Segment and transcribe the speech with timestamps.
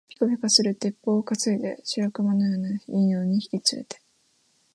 [0.09, 4.01] ぴかぴかする鉄砲をかついで、白熊のような犬を二匹つれて、